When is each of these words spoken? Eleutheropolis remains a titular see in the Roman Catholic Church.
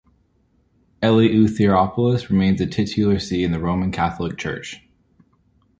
Eleutheropolis 1.03 2.31
remains 2.31 2.59
a 2.59 2.65
titular 2.65 3.19
see 3.19 3.43
in 3.43 3.51
the 3.51 3.59
Roman 3.59 3.91
Catholic 3.91 4.35
Church. 4.35 4.81